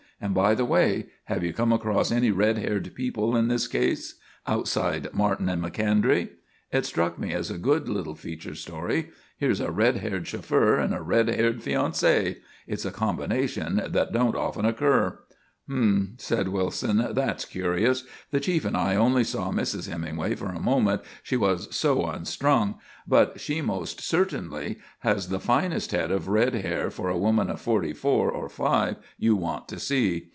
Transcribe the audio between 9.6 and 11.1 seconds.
red haired chauffeur and a